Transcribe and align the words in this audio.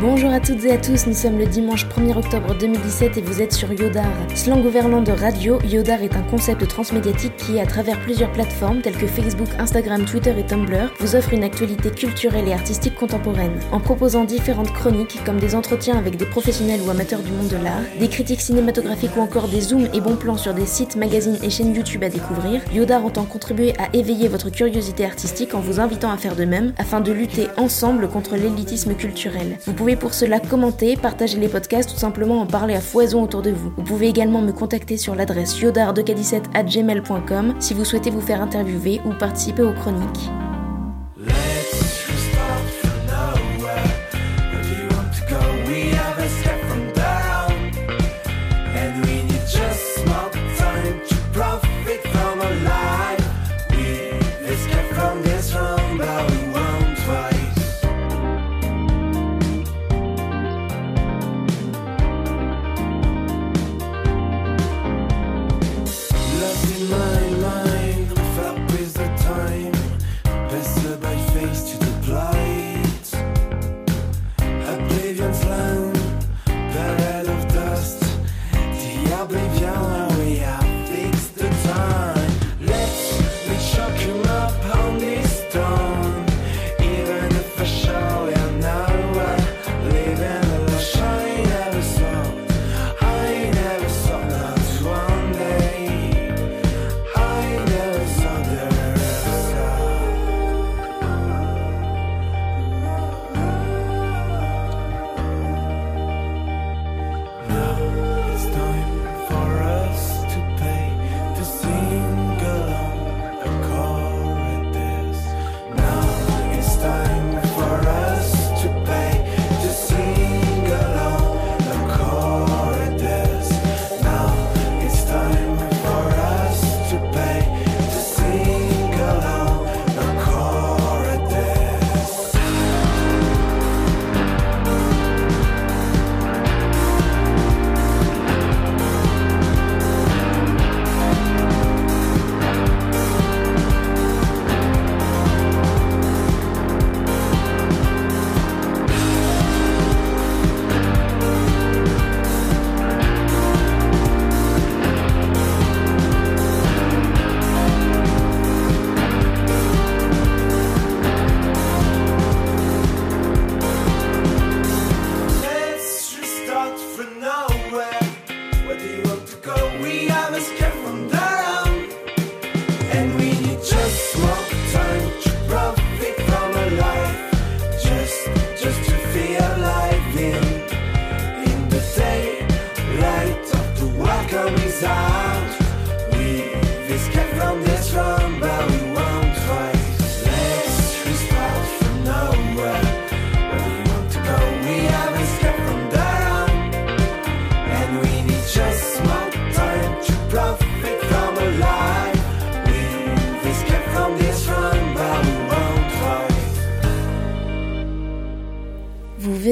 Bonjour 0.00 0.30
à 0.30 0.40
toutes 0.40 0.64
et 0.64 0.72
à 0.72 0.78
tous, 0.78 1.06
nous 1.06 1.12
sommes 1.12 1.36
le 1.36 1.44
dimanche 1.44 1.84
1er 1.84 2.16
octobre 2.16 2.56
2017 2.58 3.18
et 3.18 3.20
vous 3.20 3.42
êtes 3.42 3.52
sur 3.52 3.70
Yodar. 3.70 4.06
Slang 4.34 4.64
ouverlant 4.64 5.02
de 5.02 5.12
radio, 5.12 5.58
Yodar 5.62 6.02
est 6.02 6.16
un 6.16 6.22
concept 6.22 6.66
transmédiatique 6.66 7.36
qui, 7.36 7.60
à 7.60 7.66
travers 7.66 8.00
plusieurs 8.00 8.32
plateformes 8.32 8.80
telles 8.80 8.96
que 8.96 9.06
Facebook, 9.06 9.48
Instagram, 9.58 10.06
Twitter 10.06 10.32
et 10.38 10.46
Tumblr, 10.46 10.90
vous 11.00 11.16
offre 11.16 11.34
une 11.34 11.44
actualité 11.44 11.90
culturelle 11.90 12.48
et 12.48 12.54
artistique 12.54 12.94
contemporaine. 12.94 13.60
En 13.72 13.78
proposant 13.80 14.24
différentes 14.24 14.72
chroniques 14.72 15.22
comme 15.26 15.38
des 15.38 15.54
entretiens 15.54 15.98
avec 15.98 16.16
des 16.16 16.24
professionnels 16.24 16.80
ou 16.80 16.88
amateurs 16.88 17.20
du 17.20 17.32
monde 17.32 17.48
de 17.48 17.62
l'art, 17.62 17.82
des 17.98 18.08
critiques 18.08 18.40
cinématographiques 18.40 19.18
ou 19.18 19.20
encore 19.20 19.48
des 19.48 19.60
zooms 19.60 19.90
et 19.92 20.00
bons 20.00 20.16
plans 20.16 20.38
sur 20.38 20.54
des 20.54 20.64
sites, 20.64 20.96
magazines 20.96 21.36
et 21.42 21.50
chaînes 21.50 21.74
YouTube 21.74 22.04
à 22.04 22.08
découvrir, 22.08 22.62
Yodar 22.72 23.04
entend 23.04 23.26
contribuer 23.26 23.74
à 23.78 23.94
éveiller 23.94 24.28
votre 24.28 24.48
curiosité 24.48 25.04
artistique 25.04 25.52
en 25.54 25.60
vous 25.60 25.78
invitant 25.78 26.10
à 26.10 26.16
faire 26.16 26.36
de 26.36 26.46
même 26.46 26.72
afin 26.78 27.02
de 27.02 27.12
lutter 27.12 27.48
ensemble 27.58 28.08
contre 28.08 28.36
l'élitisme 28.36 28.94
culturel. 28.94 29.58
Pour 29.96 30.14
cela 30.14 30.40
commenter, 30.40 30.96
partager 30.96 31.38
les 31.38 31.48
podcasts 31.48 31.92
ou 31.92 31.96
simplement 31.96 32.40
en 32.40 32.46
parler 32.46 32.74
à 32.74 32.80
foison 32.80 33.22
autour 33.22 33.42
de 33.42 33.50
vous. 33.50 33.72
Vous 33.76 33.82
pouvez 33.82 34.08
également 34.08 34.42
me 34.42 34.52
contacter 34.52 34.96
sur 34.96 35.14
l'adresse 35.14 35.60
yodard2k17 35.60 37.60
si 37.60 37.74
vous 37.74 37.84
souhaitez 37.84 38.10
vous 38.10 38.20
faire 38.20 38.42
interviewer 38.42 39.00
ou 39.04 39.10
participer 39.18 39.62
aux 39.62 39.72
chroniques. 39.72 40.30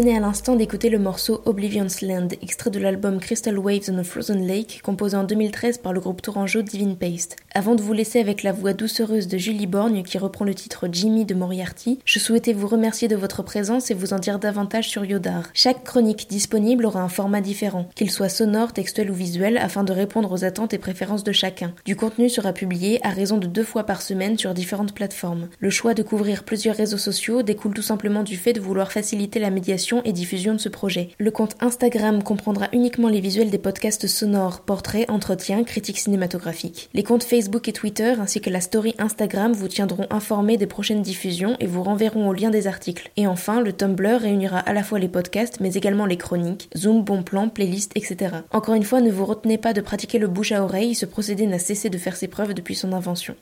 Venez 0.00 0.16
à 0.16 0.20
l'instant 0.20 0.54
d'écouter 0.54 0.90
le 0.90 1.00
morceau 1.00 1.42
Oblivion's 1.44 2.02
Land, 2.02 2.28
extrait 2.40 2.70
de 2.70 2.78
l'album 2.78 3.18
Crystal 3.18 3.58
Waves 3.58 3.90
on 3.90 3.98
a 3.98 4.04
Frozen 4.04 4.46
Lake, 4.46 4.80
composé 4.84 5.16
en 5.16 5.24
2013 5.24 5.78
par 5.78 5.92
le 5.92 5.98
groupe 5.98 6.22
tourangeau 6.22 6.62
Divine 6.62 6.96
Paste. 6.96 7.34
Avant 7.52 7.74
de 7.74 7.82
vous 7.82 7.94
laisser 7.94 8.20
avec 8.20 8.44
la 8.44 8.52
voix 8.52 8.74
doucereuse 8.74 9.26
de 9.26 9.38
Julie 9.38 9.66
Borgne 9.66 10.04
qui 10.04 10.16
reprend 10.16 10.44
le 10.44 10.54
titre 10.54 10.86
Jimmy 10.92 11.24
de 11.24 11.34
Moriarty, 11.34 11.98
je 12.04 12.20
souhaitais 12.20 12.52
vous 12.52 12.68
remercier 12.68 13.08
de 13.08 13.16
votre 13.16 13.42
présence 13.42 13.90
et 13.90 13.94
vous 13.94 14.12
en 14.12 14.20
dire 14.20 14.38
davantage 14.38 14.88
sur 14.88 15.04
Yodar. 15.04 15.48
Chaque 15.52 15.82
chronique 15.82 16.28
disponible 16.28 16.86
aura 16.86 17.02
un 17.02 17.08
format 17.08 17.40
différent, 17.40 17.88
qu'il 17.96 18.12
soit 18.12 18.28
sonore, 18.28 18.72
textuel 18.72 19.10
ou 19.10 19.14
visuel, 19.14 19.58
afin 19.58 19.82
de 19.82 19.92
répondre 19.92 20.30
aux 20.30 20.44
attentes 20.44 20.74
et 20.74 20.78
préférences 20.78 21.24
de 21.24 21.32
chacun. 21.32 21.72
Du 21.84 21.96
contenu 21.96 22.28
sera 22.28 22.52
publié 22.52 23.04
à 23.04 23.10
raison 23.10 23.36
de 23.36 23.48
deux 23.48 23.64
fois 23.64 23.82
par 23.82 24.00
semaine 24.00 24.38
sur 24.38 24.54
différentes 24.54 24.94
plateformes. 24.94 25.48
Le 25.58 25.70
choix 25.70 25.94
de 25.94 26.04
couvrir 26.04 26.44
plusieurs 26.44 26.76
réseaux 26.76 26.98
sociaux 26.98 27.42
découle 27.42 27.74
tout 27.74 27.82
simplement 27.82 28.22
du 28.22 28.36
fait 28.36 28.52
de 28.52 28.60
vouloir 28.60 28.92
faciliter 28.92 29.40
la 29.40 29.50
médiation 29.50 29.87
et 30.04 30.12
diffusion 30.12 30.52
de 30.54 30.58
ce 30.58 30.68
projet. 30.68 31.08
Le 31.18 31.30
compte 31.30 31.56
Instagram 31.60 32.22
comprendra 32.22 32.68
uniquement 32.72 33.08
les 33.08 33.20
visuels 33.20 33.50
des 33.50 33.58
podcasts 33.58 34.06
sonores, 34.06 34.60
portraits, 34.60 35.08
entretiens, 35.10 35.64
critiques 35.64 35.98
cinématographiques. 35.98 36.90
Les 36.94 37.02
comptes 37.02 37.24
Facebook 37.24 37.68
et 37.68 37.72
Twitter 37.72 38.14
ainsi 38.20 38.40
que 38.40 38.50
la 38.50 38.60
story 38.60 38.94
Instagram 38.98 39.52
vous 39.52 39.68
tiendront 39.68 40.06
informés 40.10 40.56
des 40.56 40.66
prochaines 40.66 41.02
diffusions 41.02 41.56
et 41.60 41.66
vous 41.66 41.82
renverront 41.82 42.28
au 42.28 42.32
lien 42.32 42.50
des 42.50 42.66
articles. 42.66 43.10
Et 43.16 43.26
enfin, 43.26 43.60
le 43.60 43.72
Tumblr 43.72 44.20
réunira 44.20 44.58
à 44.58 44.72
la 44.72 44.82
fois 44.82 44.98
les 44.98 45.08
podcasts 45.08 45.60
mais 45.60 45.74
également 45.74 46.06
les 46.06 46.18
chroniques, 46.18 46.68
Zoom, 46.76 47.02
bon 47.02 47.22
plan, 47.22 47.48
playlist, 47.48 47.92
etc. 47.94 48.36
Encore 48.52 48.74
une 48.74 48.84
fois, 48.84 49.00
ne 49.00 49.10
vous 49.10 49.24
retenez 49.24 49.58
pas 49.58 49.72
de 49.72 49.80
pratiquer 49.80 50.18
le 50.18 50.28
bouche 50.28 50.52
à 50.52 50.62
oreille, 50.62 50.94
ce 50.94 51.06
procédé 51.06 51.46
n'a 51.46 51.58
cessé 51.58 51.90
de 51.90 51.98
faire 51.98 52.16
ses 52.16 52.28
preuves 52.28 52.54
depuis 52.54 52.74
son 52.74 52.92
invention. 52.92 53.34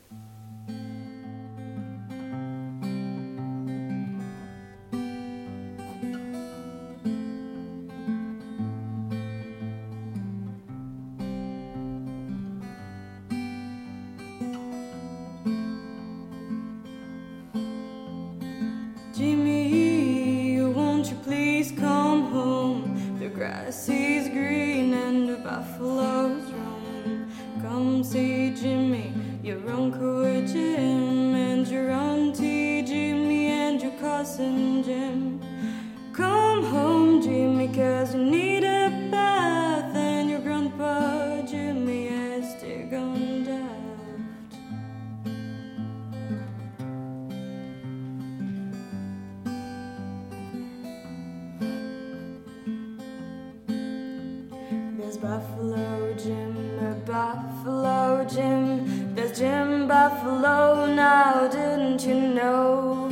Buffalo 55.27 56.13
Jim. 56.13 56.55
A 56.79 56.93
Buffalo 57.05 58.25
Jim. 58.33 59.13
There's 59.13 59.37
Jim 59.37 59.85
Buffalo 59.85 60.85
now, 60.85 61.49
didn't 61.49 62.01
you 62.05 62.15
know? 62.15 63.09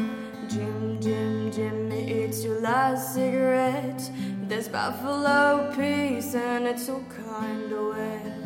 Jim, 0.47 0.97
Jim, 1.01 1.51
Jim, 1.51 1.91
it's 1.91 2.41
your 2.45 2.61
last 2.61 3.15
cigarette. 3.15 4.09
There's 4.47 4.69
Buffalo 4.69 5.73
Peace, 5.75 6.35
and 6.35 6.65
it's 6.67 6.85
so 6.85 7.03
kinda 7.17 7.79
wet. 7.91 8.39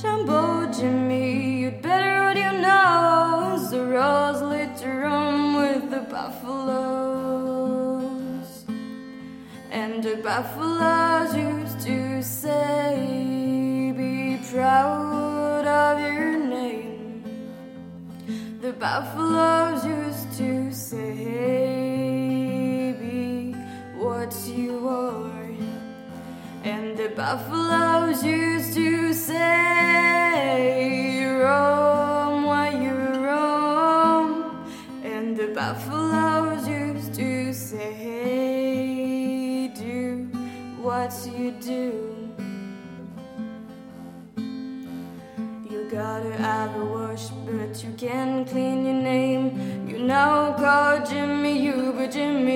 Jumbo 0.00 0.72
Jimmy, 0.72 1.60
you'd 1.60 1.82
better 1.82 2.12
hold 2.24 2.38
your 2.38 2.56
nose. 2.72 3.70
The 3.72 3.84
rose 3.84 4.40
lit 4.40 4.74
to 4.78 4.88
room 4.88 5.56
with 5.56 5.90
the 5.90 6.00
buffaloes. 6.14 7.66
And 9.70 10.02
the 10.02 10.16
buffaloes 10.16 11.36
used 11.36 11.55
Buffaloes 18.96 19.84
used 19.84 20.32
to 20.38 20.72
say, 20.72 21.12
Be 22.98 23.52
what 23.94 24.34
you 24.46 24.88
are. 24.88 25.50
And 26.64 26.96
the 26.96 27.10
buffaloes 27.10 28.24
used 28.24 28.72
to 28.72 29.12
say, 29.12 29.75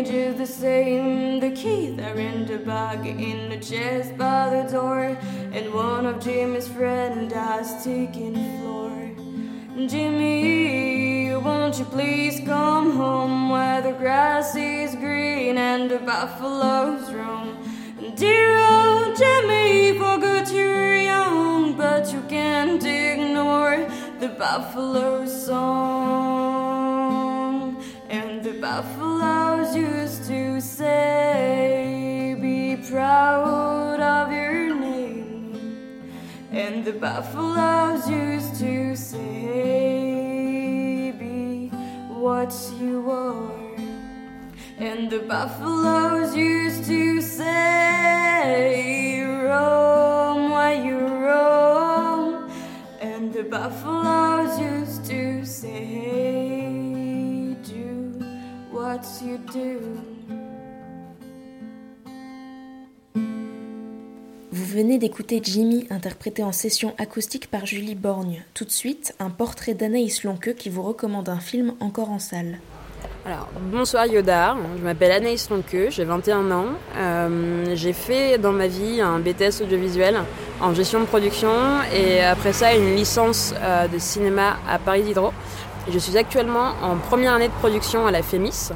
Jimmy 0.05 0.23
just 0.25 0.39
the 0.39 0.47
same. 0.47 1.41
The 1.41 1.51
keys 1.51 1.99
are 1.99 2.19
in 2.19 2.47
the 2.47 2.59
bag, 2.59 3.07
in 3.07 3.51
the 3.51 3.59
chest 3.59 4.17
by 4.17 4.49
the 4.51 4.63
door. 4.71 5.19
And 5.53 5.75
one 5.75 6.07
of 6.07 6.21
Jimmy's 6.21 6.69
friends 6.69 7.35
has 7.35 7.85
taken 7.85 8.33
the 8.35 8.59
floor. 8.61 9.11
Jimmy, 9.89 11.35
won't 11.37 11.79
you 11.79 11.85
please 11.87 12.41
come 12.47 12.97
home 12.97 13.51
where 13.51 13.83
the 13.83 13.93
grass 13.93 14.57
is 14.57 14.95
green 14.95 15.59
and 15.59 15.91
the 15.91 15.99
buffaloes 15.99 17.13
roam? 17.13 17.59
Dear 18.17 18.59
old 18.59 19.17
Jimmy, 19.17 19.99
forgot 19.99 20.51
you're 20.53 20.97
young, 20.97 21.77
but 21.77 22.13
you 22.13 22.23
can't 22.29 22.83
ignore 22.85 23.87
the 24.19 24.29
buffalo 24.29 25.27
song. 25.27 26.41
And 28.09 28.43
the 28.43 28.55
used 29.75 30.27
to 30.27 30.61
say, 30.61 32.37
Be 32.41 32.77
proud 32.77 34.01
of 34.01 34.33
your 34.33 34.75
name. 34.75 36.03
And 36.51 36.85
the 36.85 36.93
buffaloes 36.93 38.09
used 38.09 38.57
to 38.61 38.97
say, 38.97 40.31
Be 41.19 41.69
what 42.09 42.55
you 42.81 43.11
are. 43.11 43.51
And 44.79 45.11
the 45.11 45.21
buffaloes 45.21 46.35
used 46.35 46.85
to 46.87 47.21
say, 47.21 47.90
what 59.21 59.27
you 59.27 59.39
do. 59.53 59.81
Vous 64.53 64.77
venez 64.77 64.99
d'écouter 64.99 65.41
Jimmy 65.43 65.87
interprété 65.91 66.43
en 66.43 66.53
session 66.53 66.95
acoustique 66.99 67.51
par 67.51 67.67
Julie 67.67 67.95
Borgne. 67.95 68.45
Tout 68.55 68.65
de 68.65 68.71
suite, 68.71 69.15
un 69.19 69.31
portrait 69.31 69.75
d'Anaïs 69.75 70.25
Lonqueux 70.25 70.53
qui 70.53 70.69
vous 70.69 70.83
recommande 70.83 71.29
un 71.29 71.41
film 71.41 71.75
encore 71.81 72.11
en 72.11 72.19
salle. 72.19 72.59
Alors, 73.27 73.49
bonsoir 73.73 74.07
Yoda, 74.07 74.57
je 74.79 74.83
m'appelle 74.83 75.13
Anaïs 75.13 75.51
Lonqueux, 75.51 75.91
j'ai 75.91 76.05
21 76.05 76.51
ans. 76.51 76.67
Euh, 76.97 77.73
j'ai 77.75 77.93
fait 77.93 78.39
dans 78.39 78.53
ma 78.53 78.67
vie 78.67 79.01
un 79.01 79.19
BTS 79.19 79.63
audiovisuel 79.63 80.19
en 80.61 80.75
gestion 80.75 81.01
de 81.01 81.07
production 81.07 81.51
et 81.95 82.21
après 82.21 82.53
ça 82.53 82.75
une 82.75 82.95
licence 82.95 83.55
euh, 83.59 83.89
de 83.89 83.99
cinéma 83.99 84.59
à 84.69 84.79
Paris 84.79 85.03
Diderot. 85.03 85.33
Je 85.91 85.99
suis 85.99 86.17
actuellement 86.17 86.75
en 86.83 86.97
première 86.97 87.35
année 87.35 87.49
de 87.49 87.55
production 87.55 88.07
à 88.07 88.11
la 88.11 88.23
FEMIS. 88.23 88.73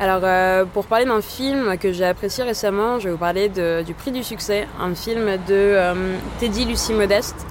Alors, 0.00 0.20
euh, 0.22 0.64
pour 0.64 0.86
parler 0.86 1.06
d'un 1.06 1.20
film 1.20 1.76
que 1.76 1.92
j'ai 1.92 2.04
apprécié 2.04 2.44
récemment, 2.44 3.00
je 3.00 3.06
vais 3.06 3.10
vous 3.10 3.18
parler 3.18 3.48
de, 3.48 3.82
du 3.82 3.94
Prix 3.94 4.12
du 4.12 4.22
Succès, 4.22 4.68
un 4.80 4.94
film 4.94 5.24
de 5.24 5.38
euh, 5.50 6.16
Teddy 6.38 6.66
Lucie 6.66 6.92
Modeste. 6.92 7.44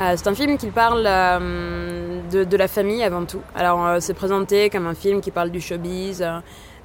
Euh, 0.00 0.12
c'est 0.14 0.26
un 0.26 0.34
film 0.34 0.58
qui 0.58 0.66
parle 0.66 1.04
euh, 1.06 2.20
de, 2.30 2.44
de, 2.44 2.56
la 2.58 2.68
famille 2.68 3.02
avant 3.02 3.24
tout. 3.24 3.40
Alors, 3.54 3.86
euh, 3.86 3.98
c'est 4.00 4.12
présenté 4.12 4.68
comme 4.68 4.86
un 4.86 4.94
film 4.94 5.22
qui 5.22 5.30
parle 5.30 5.50
du 5.50 5.62
showbiz, 5.62 6.20
euh, 6.20 6.40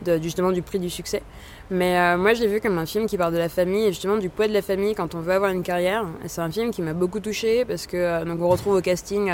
de, 0.05 0.23
justement 0.23 0.53
du 0.53 0.61
Prix 0.61 0.79
du 0.79 0.89
Succès. 0.89 1.21
Mais 1.69 2.17
moi, 2.17 2.33
je 2.33 2.41
l'ai 2.41 2.47
vu 2.47 2.61
comme 2.61 2.77
un 2.79 2.85
film 2.87 3.05
qui 3.05 3.17
parle 3.17 3.33
de 3.33 3.37
la 3.37 3.49
famille 3.49 3.85
et 3.85 3.89
justement 3.89 4.17
du 4.17 4.29
poids 4.29 4.47
de 4.47 4.53
la 4.53 4.63
famille 4.63 4.95
quand 4.95 5.13
on 5.15 5.19
veut 5.19 5.33
avoir 5.33 5.51
une 5.51 5.61
carrière. 5.61 6.05
Et 6.23 6.27
c'est 6.27 6.41
un 6.41 6.49
film 6.49 6.71
qui 6.71 6.81
m'a 6.81 6.93
beaucoup 6.93 7.19
touchée 7.19 7.63
parce 7.63 7.85
que 7.85 8.23
donc 8.23 8.41
on 8.41 8.47
retrouve 8.47 8.75
au 8.75 8.81
casting 8.81 9.31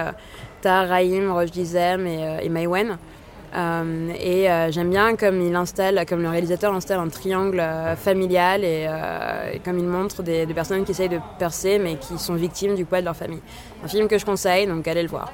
Tahar 0.61 0.89
Rahim, 0.89 1.31
Roche 1.31 1.51
Dizem 1.51 2.05
et, 2.05 2.39
et. 2.43 2.49
Euh, 3.53 4.09
et 4.19 4.49
euh, 4.49 4.71
j'aime 4.71 4.89
bien 4.89 5.15
comme 5.15 5.39
le 5.39 6.29
réalisateur 6.29 6.73
installe 6.73 6.99
un 6.99 7.07
triangle 7.07 7.59
euh, 7.59 7.95
familial 7.95 8.63
et, 8.63 8.87
comme 9.63 9.79
il 9.79 9.85
montre 9.85 10.23
des, 10.23 10.45
personnes 10.47 10.83
qui 10.83 10.91
essayent 10.91 11.09
de 11.09 11.19
percer 11.39 11.79
mais 11.79 11.95
qui 11.95 12.17
sont 12.17 12.35
victimes 12.35 12.75
du 12.75 12.85
poids 12.85 12.99
de 12.99 13.05
leur 13.05 13.15
famille. 13.15 13.41
Un 13.83 13.87
film 13.87 14.07
que 14.07 14.17
je 14.17 14.25
conseille, 14.25 14.67
donc 14.67 14.87
allez 14.87 15.03
le 15.03 15.09
voir. 15.09 15.31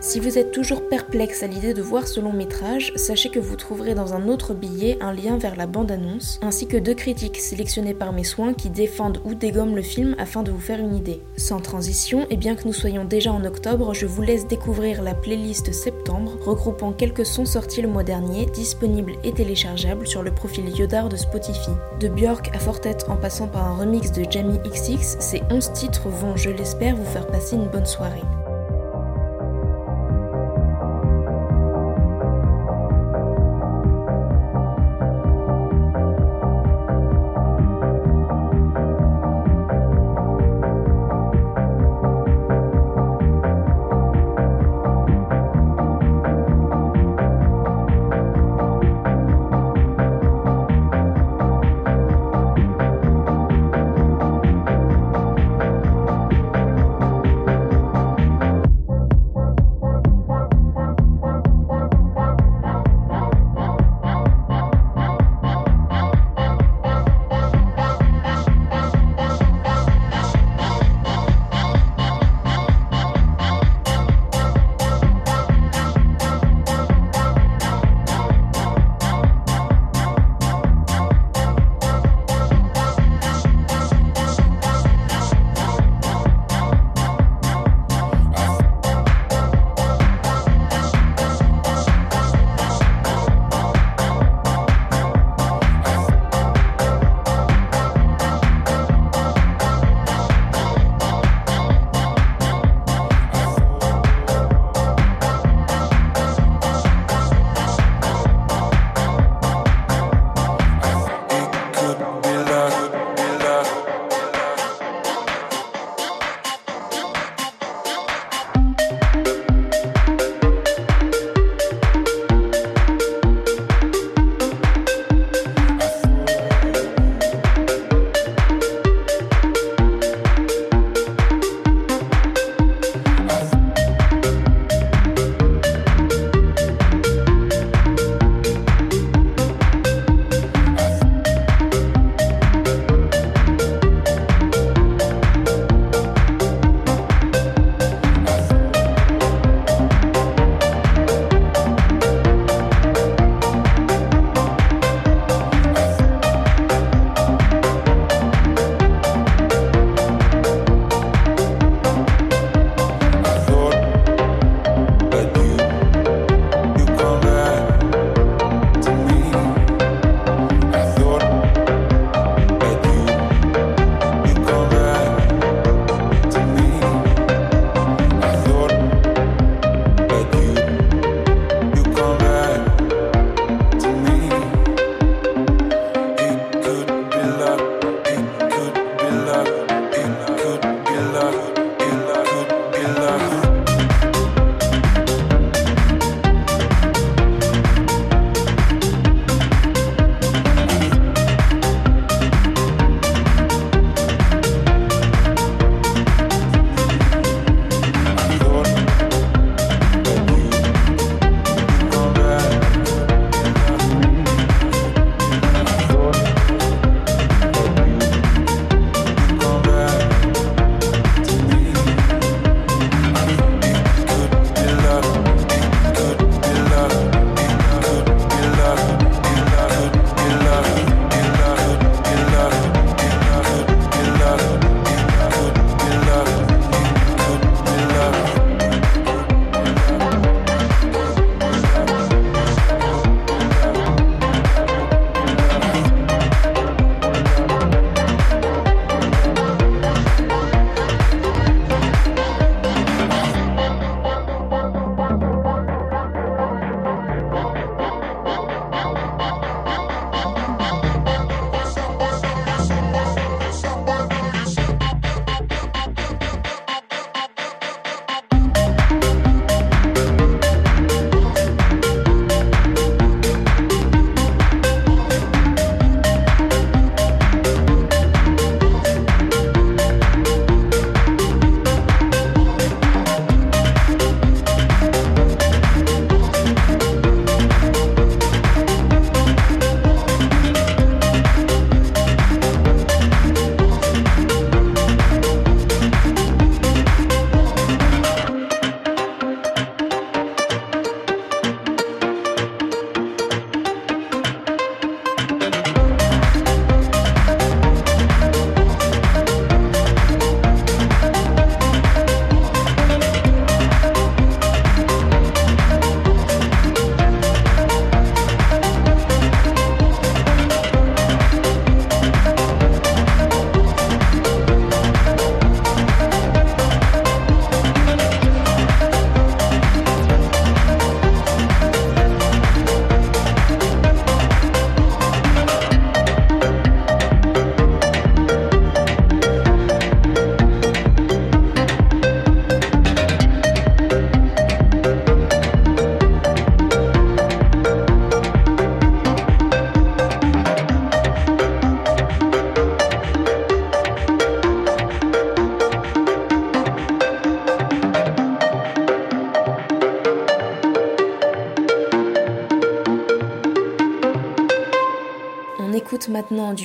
Si 0.00 0.20
vous 0.20 0.36
êtes 0.36 0.52
toujours 0.52 0.88
perplexe 0.88 1.42
à 1.42 1.46
l'idée 1.46 1.72
de 1.72 1.80
voir 1.80 2.06
ce 2.06 2.20
long 2.20 2.32
métrage, 2.32 2.92
sachez 2.96 3.30
que 3.30 3.38
vous 3.38 3.56
trouverez 3.56 3.94
dans 3.94 4.12
un 4.12 4.28
autre 4.28 4.52
billet 4.52 4.98
un 5.00 5.12
lien 5.12 5.38
vers 5.38 5.56
la 5.56 5.66
bande-annonce, 5.66 6.38
ainsi 6.42 6.66
que 6.66 6.76
deux 6.76 6.94
critiques 6.94 7.38
sélectionnées 7.38 7.94
par 7.94 8.12
mes 8.12 8.22
soins 8.22 8.52
qui 8.52 8.68
défendent 8.68 9.22
ou 9.24 9.34
dégomment 9.34 9.74
le 9.74 9.82
film 9.82 10.14
afin 10.18 10.42
de 10.42 10.50
vous 10.50 10.60
faire 10.60 10.80
une 10.80 10.94
idée. 10.94 11.22
Sans 11.38 11.60
transition, 11.60 12.26
et 12.28 12.36
bien 12.36 12.56
que 12.56 12.66
nous 12.66 12.74
soyons 12.74 13.06
déjà 13.06 13.32
en 13.32 13.44
octobre, 13.46 13.94
je 13.94 14.04
vous 14.04 14.20
laisse 14.20 14.46
découvrir 14.46 15.00
la 15.02 15.14
playlist 15.14 15.72
septembre, 15.72 16.36
regroupant 16.42 16.92
quelques 16.92 17.26
sons 17.26 17.46
sortis 17.46 17.80
le 17.80 17.88
mois 17.88 18.04
dernier, 18.04 18.46
disponibles 18.46 19.14
et 19.24 19.32
téléchargeables 19.32 20.06
sur 20.06 20.22
le 20.22 20.34
profil 20.34 20.68
Yodar 20.76 21.08
de 21.08 21.16
Spotify. 21.16 21.70
De 22.00 22.08
Björk 22.08 22.54
à 22.54 22.58
Fortet 22.58 22.98
en 23.08 23.16
passant 23.16 23.48
par 23.48 23.66
un 23.66 23.76
remix 23.76 24.12
de 24.12 24.24
Jamie 24.30 24.58
XX, 24.58 25.16
ces 25.20 25.42
11 25.50 25.72
titres 25.72 26.08
vont, 26.10 26.36
je 26.36 26.50
l'espère, 26.50 26.96
vous 26.96 27.04
faire 27.06 27.26
passer 27.26 27.56
une 27.56 27.68
bonne 27.68 27.86
soirée. 27.86 28.22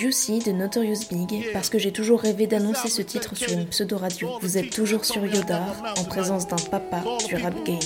Juicy 0.02 0.40
de 0.40 0.52
Notorious 0.52 1.06
Big 1.12 1.54
parce 1.54 1.70
que 1.70 1.78
j'ai 1.78 1.92
toujours 1.92 2.22
rêvé 2.22 2.48
d'annoncer 2.48 2.90
ce 2.90 3.04
titre 3.04 3.38
sur 3.38 3.52
une 3.52 3.68
pseudo-radio. 3.68 4.30
Vous 4.42 4.58
êtes 4.58 4.72
toujours 4.72 5.06
sur 5.06 5.24
Yodar 5.24 5.94
en 5.96 6.04
présence 6.06 6.48
d'un 6.48 6.56
papa 6.56 7.04
du 7.28 7.36
rap 7.36 7.54
game. 7.64 7.78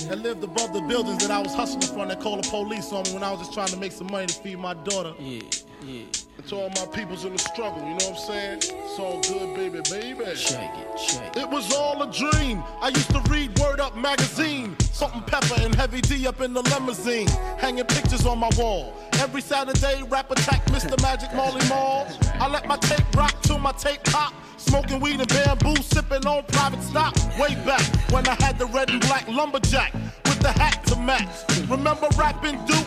To 5.80 6.56
all 6.56 6.70
my 6.70 6.86
peoples 6.86 7.24
in 7.24 7.32
the 7.32 7.38
struggle, 7.38 7.78
you 7.80 7.90
know 7.90 7.94
what 7.94 8.10
I'm 8.10 8.16
saying? 8.16 8.58
It's 8.58 8.98
all 8.98 9.20
good, 9.20 9.54
baby, 9.56 9.80
baby. 9.90 10.34
Shake 10.34 10.70
it, 10.70 10.98
shake 10.98 11.36
it. 11.36 11.42
It 11.42 11.50
was 11.50 11.74
all 11.74 12.02
a 12.02 12.10
dream. 12.10 12.62
I 12.80 12.88
used 12.88 13.10
to 13.10 13.20
read 13.28 13.58
Word 13.58 13.80
Up 13.80 13.96
magazine. 13.96 14.76
Salt-n-Pepa 14.80 15.64
and 15.64 15.74
Heavy 15.74 16.00
D 16.00 16.26
up 16.26 16.40
in 16.40 16.54
the 16.54 16.62
limousine. 16.62 17.26
Hanging 17.58 17.84
pictures 17.84 18.24
on 18.24 18.38
my 18.38 18.48
wall. 18.56 18.94
Every 19.14 19.42
Saturday, 19.42 20.02
rap 20.08 20.30
attack 20.30 20.64
Mr. 20.66 21.00
Magic 21.02 21.34
Marley 21.34 21.66
Marl. 21.68 22.06
I 22.40 22.48
let 22.48 22.66
my 22.66 22.76
tape 22.76 23.14
rock 23.14 23.34
till 23.42 23.58
my 23.58 23.72
tape 23.72 24.02
pop. 24.04 24.32
Smoking 24.56 25.00
weed 25.00 25.20
and 25.20 25.28
bamboo, 25.28 25.76
sipping 25.82 26.26
on 26.26 26.44
private 26.44 26.82
stock. 26.82 27.14
Way 27.38 27.54
back 27.66 27.84
when 28.10 28.26
I 28.26 28.34
had 28.42 28.58
the 28.58 28.66
red 28.66 28.88
and 28.90 29.00
black 29.00 29.28
lumberjack 29.28 29.92
with 29.92 30.40
the 30.40 30.52
hat 30.52 30.84
to 30.86 30.96
match. 30.96 31.28
Remember 31.68 32.08
rapping 32.16 32.64
Duke? 32.64 32.86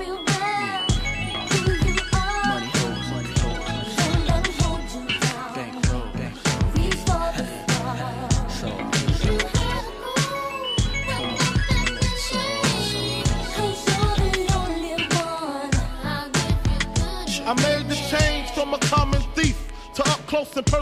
I 0.00 0.29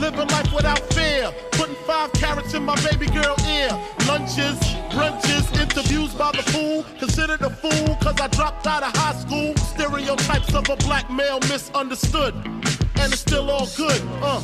Living 0.00 0.28
life 0.28 0.50
without 0.54 0.80
fear. 0.94 1.30
Putting 1.52 1.74
five 1.86 2.10
carats 2.14 2.54
in 2.54 2.64
my 2.64 2.74
baby 2.82 3.06
girl 3.06 3.36
ear. 3.46 3.68
Lunches, 4.08 4.58
brunches, 4.88 5.44
interviews 5.60 6.14
by 6.14 6.32
the 6.32 6.42
pool. 6.52 6.84
Considered 6.98 7.42
a 7.42 7.50
fool 7.50 7.96
cause 7.96 8.18
I 8.18 8.28
dropped 8.28 8.66
out 8.66 8.82
of 8.82 8.96
high 8.96 9.14
school. 9.14 9.54
Stereotypes 9.56 10.54
of 10.54 10.68
a 10.70 10.76
black 10.76 11.10
male 11.10 11.38
misunderstood. 11.40 12.34
And 12.34 13.12
it's 13.12 13.20
still 13.20 13.50
all 13.50 13.68
good. 13.76 14.00
Uh. 14.22 14.40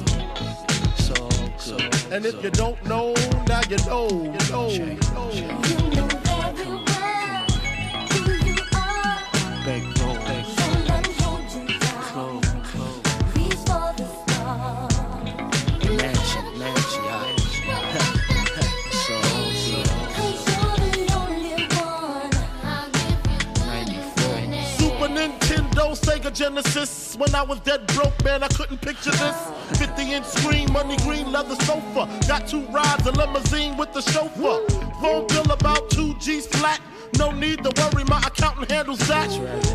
And 2.12 2.24
if 2.24 2.42
you 2.44 2.50
don't 2.50 2.82
know, 2.84 3.14
now 3.48 3.60
you 3.68 3.78
know, 3.86 4.08
you 4.08 4.50
know, 4.52 4.68
you 4.68 4.98
know. 5.14 5.30
You 5.32 5.96
know 5.96 6.06
very 6.06 6.15
When 27.16 27.34
I 27.34 27.42
was 27.42 27.60
dead 27.60 27.86
broke, 27.88 28.22
man, 28.24 28.42
I 28.42 28.48
couldn't 28.48 28.82
picture 28.82 29.10
this. 29.10 29.36
50 29.78 30.12
inch 30.12 30.26
screen, 30.26 30.70
money 30.70 30.98
green 30.98 31.32
leather 31.32 31.54
sofa. 31.64 32.06
Got 32.28 32.46
two 32.46 32.60
rides, 32.66 33.06
a 33.06 33.12
limousine 33.12 33.78
with 33.78 33.94
the 33.94 34.02
chauffeur. 34.02 34.68
Phone 35.00 35.26
bill 35.26 35.50
about 35.50 35.88
two 35.88 36.14
G's 36.18 36.46
flat. 36.46 36.78
No 37.16 37.30
need 37.30 37.64
to 37.64 37.72
worry, 37.80 38.04
my 38.04 38.18
accountant 38.18 38.70
handles 38.70 38.98
that. 39.08 39.30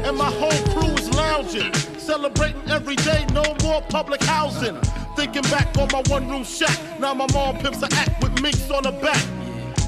And 0.05 0.17
my 0.17 0.29
whole 0.29 0.51
crew 0.73 0.93
is 0.93 1.09
lounging, 1.15 1.73
celebrating 1.97 2.69
every 2.69 2.95
day, 2.97 3.25
no 3.33 3.43
more 3.63 3.81
public 3.89 4.21
housing. 4.21 4.79
Thinking 5.15 5.43
back 5.43 5.75
on 5.79 5.89
my 5.91 6.03
one 6.09 6.29
room 6.29 6.43
shack. 6.43 6.77
Now 6.99 7.15
my 7.15 7.25
mom 7.33 7.57
pimps 7.57 7.81
a 7.81 7.87
act 7.93 8.21
with 8.21 8.39
minks 8.39 8.69
on 8.69 8.83
her 8.83 9.01
back. 9.01 9.25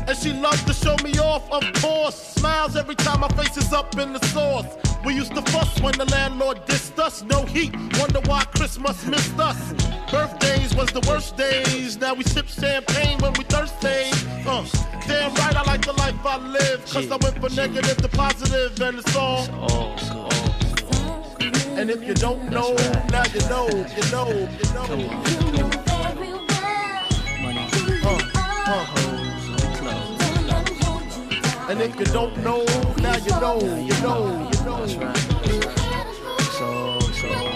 And 0.08 0.18
she 0.18 0.34
loves 0.34 0.64
to 0.64 0.74
show 0.74 0.96
me 1.04 1.20
off, 1.20 1.50
of 1.52 1.64
course. 1.82 2.16
Smiles 2.16 2.76
every 2.76 2.96
time 2.96 3.20
my 3.20 3.30
face 3.30 3.56
is 3.58 3.72
up 3.74 3.96
in 4.00 4.14
the 4.14 4.26
sauce. 4.28 4.66
We 5.06 5.16
used 5.16 5.36
to 5.36 5.42
fuss 5.42 5.82
when 5.82 5.98
the 5.98 6.06
landlord 6.06 6.66
dissed 6.66 6.98
us. 6.98 7.24
No 7.24 7.44
heat, 7.44 7.76
wonder 8.00 8.22
why 8.22 8.46
Christmas 8.56 9.06
missed 9.06 9.38
us. 9.38 9.74
Birthdays 10.10 10.74
was 10.76 10.90
the 10.92 11.02
worst 11.08 11.36
days. 11.36 11.98
Now 11.98 12.14
we 12.14 12.24
sip 12.24 12.48
champagne 12.48 13.20
when 13.20 13.34
we 13.34 13.44
thirsty. 13.44 14.12
Uh, 14.48 14.66
damn 15.06 15.34
right, 15.36 15.56
I 15.56 15.64
like 15.64 15.86
the 15.86 15.94
life 15.94 16.16
I 16.26 16.38
live. 16.38 16.86
Cause 16.86 17.12
I 17.12 17.18
went 17.18 17.40
from 17.42 17.54
negative 17.56 17.98
to 17.98 18.08
positive, 18.08 18.80
and 18.82 19.00
it's 19.00 19.16
all. 19.16 19.48
And 21.76 21.90
if 21.90 22.02
you 22.04 22.14
don't 22.14 22.50
know, 22.50 22.74
now 23.12 23.24
you 23.34 23.42
know, 23.50 23.68
you 23.68 24.12
know, 24.12 24.30
you 24.62 24.74
know. 24.74 25.34
Uh, 28.06 28.86
uh. 28.96 29.03
And 31.74 31.82
if 31.82 31.98
you 31.98 32.06
don't 32.06 32.38
know, 32.44 32.64
now 33.02 33.16
you 33.18 33.32
know, 33.42 33.60
you 33.60 34.00
know, 34.04 34.48
you 34.54 34.64
know. 34.64 34.86
That's 34.86 34.94
right. 34.94 35.18
So, 36.60 37.00
so, 37.00 37.53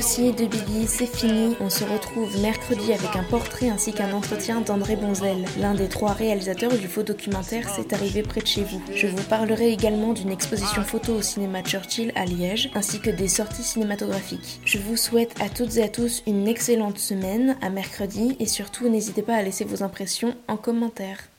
Juicy 0.00 0.32
de 0.32 0.46
Biggie, 0.46 0.86
c'est 0.86 1.04
fini. 1.04 1.56
On 1.60 1.68
se 1.68 1.84
retrouve 1.84 2.40
mercredi 2.40 2.94
avec 2.94 3.14
un 3.16 3.22
portrait 3.22 3.68
ainsi 3.68 3.92
qu'un 3.92 4.14
entretien 4.14 4.62
d'André 4.62 4.96
Bonzel. 4.96 5.44
L'un 5.58 5.74
des 5.74 5.90
trois 5.90 6.14
réalisateurs 6.14 6.72
du 6.72 6.88
faux 6.88 7.02
documentaire 7.02 7.68
C'est 7.68 7.92
arrivé 7.92 8.22
près 8.22 8.40
de 8.40 8.46
chez 8.46 8.64
vous. 8.64 8.80
Je 8.94 9.06
vous 9.06 9.22
parlerai 9.24 9.70
également 9.70 10.14
d'une 10.14 10.30
exposition 10.30 10.84
photo 10.84 11.16
au 11.16 11.20
cinéma 11.20 11.62
Churchill 11.62 12.12
à 12.14 12.24
Liège, 12.24 12.70
ainsi 12.74 12.98
que 13.00 13.10
des 13.10 13.28
sorties 13.28 13.62
cinématographiques. 13.62 14.62
Je 14.64 14.78
vous 14.78 14.96
souhaite 14.96 15.38
à 15.38 15.50
toutes 15.50 15.76
et 15.76 15.82
à 15.82 15.88
tous 15.90 16.22
une 16.26 16.48
excellente 16.48 16.98
semaine, 16.98 17.58
à 17.60 17.68
mercredi, 17.68 18.36
et 18.40 18.46
surtout 18.46 18.88
n'hésitez 18.88 19.20
pas 19.20 19.34
à 19.34 19.42
laisser 19.42 19.66
vos 19.66 19.82
impressions 19.82 20.34
en 20.48 20.56
commentaire. 20.56 21.29